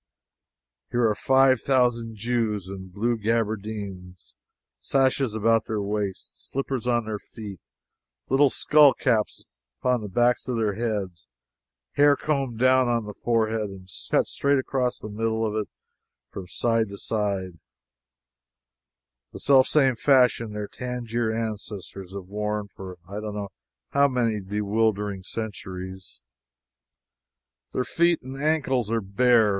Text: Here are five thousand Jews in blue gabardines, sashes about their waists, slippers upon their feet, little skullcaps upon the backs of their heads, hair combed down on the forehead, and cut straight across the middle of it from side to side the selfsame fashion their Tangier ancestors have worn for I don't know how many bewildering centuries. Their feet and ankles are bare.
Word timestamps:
Here 0.89 1.07
are 1.07 1.13
five 1.13 1.61
thousand 1.61 2.15
Jews 2.15 2.67
in 2.67 2.87
blue 2.89 3.17
gabardines, 3.19 4.33
sashes 4.79 5.35
about 5.35 5.65
their 5.65 5.79
waists, 5.79 6.49
slippers 6.49 6.87
upon 6.87 7.05
their 7.05 7.19
feet, 7.19 7.59
little 8.27 8.49
skullcaps 8.49 9.45
upon 9.79 10.01
the 10.01 10.09
backs 10.09 10.47
of 10.47 10.55
their 10.57 10.73
heads, 10.73 11.27
hair 11.91 12.15
combed 12.15 12.57
down 12.57 12.87
on 12.87 13.05
the 13.05 13.13
forehead, 13.13 13.69
and 13.69 13.87
cut 14.09 14.25
straight 14.25 14.57
across 14.57 14.97
the 14.97 15.07
middle 15.07 15.45
of 15.45 15.53
it 15.55 15.69
from 16.31 16.47
side 16.47 16.89
to 16.89 16.97
side 16.97 17.59
the 19.33 19.39
selfsame 19.39 19.93
fashion 19.97 20.51
their 20.51 20.67
Tangier 20.67 21.31
ancestors 21.31 22.11
have 22.11 22.25
worn 22.25 22.69
for 22.75 22.97
I 23.07 23.19
don't 23.19 23.35
know 23.35 23.49
how 23.91 24.07
many 24.07 24.39
bewildering 24.39 25.21
centuries. 25.21 26.21
Their 27.71 27.83
feet 27.83 28.23
and 28.23 28.41
ankles 28.41 28.91
are 28.91 28.99
bare. 29.01 29.49